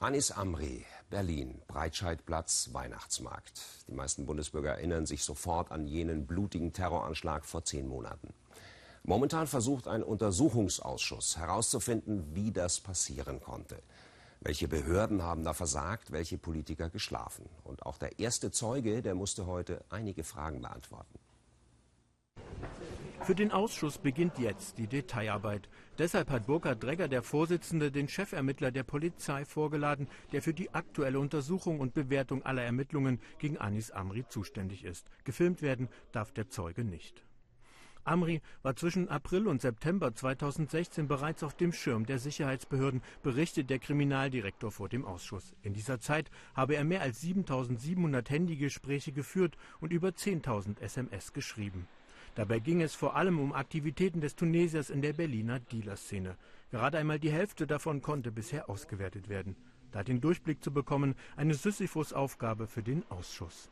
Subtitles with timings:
[0.00, 3.60] Anis Amri, Berlin, Breitscheidplatz, Weihnachtsmarkt.
[3.88, 8.32] Die meisten Bundesbürger erinnern sich sofort an jenen blutigen Terroranschlag vor zehn Monaten.
[9.02, 13.82] Momentan versucht ein Untersuchungsausschuss herauszufinden, wie das passieren konnte.
[14.40, 17.48] Welche Behörden haben da versagt, welche Politiker geschlafen?
[17.64, 21.18] Und auch der erste Zeuge, der musste heute einige Fragen beantworten.
[23.28, 25.68] Für den Ausschuss beginnt jetzt die Detailarbeit.
[25.98, 31.20] Deshalb hat Burkhard Dregger, der Vorsitzende, den Chefermittler der Polizei vorgeladen, der für die aktuelle
[31.20, 35.10] Untersuchung und Bewertung aller Ermittlungen gegen Anis Amri zuständig ist.
[35.24, 37.22] Gefilmt werden darf der Zeuge nicht.
[38.02, 43.78] Amri war zwischen April und September 2016 bereits auf dem Schirm der Sicherheitsbehörden, berichtet der
[43.78, 45.54] Kriminaldirektor vor dem Ausschuss.
[45.60, 51.86] In dieser Zeit habe er mehr als 7700 Handygespräche geführt und über 10.000 SMS geschrieben.
[52.34, 56.36] Dabei ging es vor allem um Aktivitäten des Tunesiers in der Berliner Dealerszene.
[56.70, 59.56] Gerade einmal die Hälfte davon konnte bisher ausgewertet werden.
[59.90, 63.70] Da den Durchblick zu bekommen, eine Sisyphus-Aufgabe für den Ausschuss.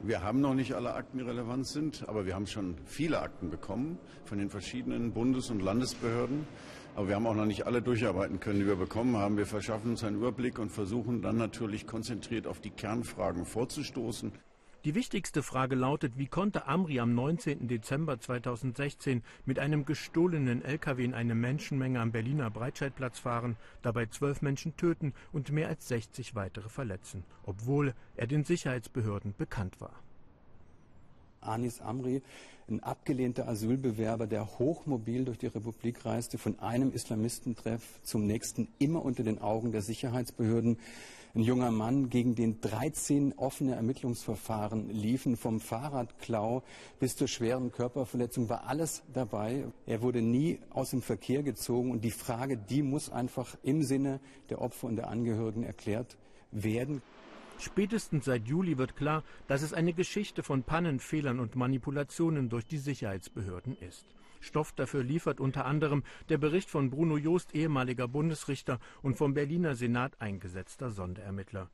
[0.00, 3.50] Wir haben noch nicht alle Akten, die relevant sind, aber wir haben schon viele Akten
[3.50, 6.46] bekommen von den verschiedenen Bundes- und Landesbehörden.
[6.94, 9.36] Aber wir haben auch noch nicht alle durcharbeiten können, die wir bekommen haben.
[9.36, 14.32] Wir verschaffen uns einen Überblick und versuchen dann natürlich konzentriert auf die Kernfragen vorzustoßen.
[14.84, 17.68] Die wichtigste Frage lautet, wie konnte Amri am 19.
[17.68, 24.42] Dezember 2016 mit einem gestohlenen LKW in eine Menschenmenge am Berliner Breitscheidplatz fahren, dabei zwölf
[24.42, 30.02] Menschen töten und mehr als 60 weitere verletzen, obwohl er den Sicherheitsbehörden bekannt war.
[31.42, 32.22] Anis Amri,
[32.68, 39.04] ein abgelehnter Asylbewerber, der hochmobil durch die Republik reiste, von einem Islamistentreff zum nächsten, immer
[39.04, 40.78] unter den Augen der Sicherheitsbehörden.
[41.34, 46.62] Ein junger Mann, gegen den 13 offene Ermittlungsverfahren liefen, vom Fahrradklau
[47.00, 49.64] bis zur schweren Körperverletzung, war alles dabei.
[49.86, 54.20] Er wurde nie aus dem Verkehr gezogen und die Frage, die muss einfach im Sinne
[54.50, 56.18] der Opfer und der Angehörigen erklärt
[56.50, 57.00] werden.
[57.62, 62.66] Spätestens seit Juli wird klar, dass es eine Geschichte von Pannen, Fehlern und Manipulationen durch
[62.66, 64.04] die Sicherheitsbehörden ist.
[64.40, 69.76] Stoff dafür liefert unter anderem der Bericht von Bruno Joost, ehemaliger Bundesrichter und vom Berliner
[69.76, 71.70] Senat eingesetzter Sonderermittler.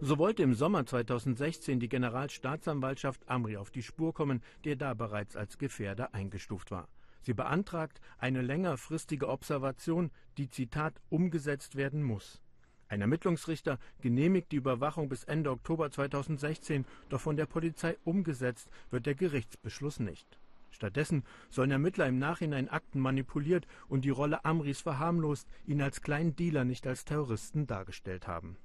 [0.00, 5.36] So wollte im Sommer 2016 die Generalstaatsanwaltschaft Amri auf die Spur kommen, der da bereits
[5.36, 6.88] als Gefährder eingestuft war.
[7.20, 12.40] Sie beantragt eine längerfristige Observation, die Zitat umgesetzt werden muss.
[12.88, 19.06] Ein Ermittlungsrichter genehmigt die Überwachung bis Ende Oktober 2016, doch von der Polizei umgesetzt wird
[19.06, 20.38] der Gerichtsbeschluss nicht.
[20.70, 26.36] Stattdessen sollen Ermittler im Nachhinein Akten manipuliert und die Rolle Amris verharmlost, ihn als kleinen
[26.36, 28.56] Dealer nicht als Terroristen dargestellt haben.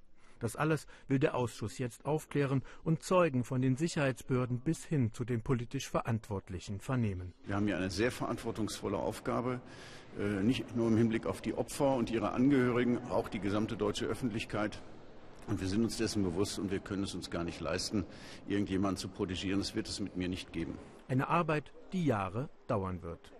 [0.43, 5.23] Das alles will der Ausschuss jetzt aufklären und Zeugen von den Sicherheitsbehörden bis hin zu
[5.23, 7.33] den politisch Verantwortlichen vernehmen.
[7.45, 9.61] Wir haben hier eine sehr verantwortungsvolle Aufgabe,
[10.19, 14.05] äh, nicht nur im Hinblick auf die Opfer und ihre Angehörigen, auch die gesamte deutsche
[14.05, 14.81] Öffentlichkeit.
[15.47, 18.03] Und wir sind uns dessen bewusst und wir können es uns gar nicht leisten,
[18.45, 19.59] irgendjemanden zu protegieren.
[19.59, 20.77] Das wird es mit mir nicht geben.
[21.07, 23.31] Eine Arbeit, die Jahre dauern wird.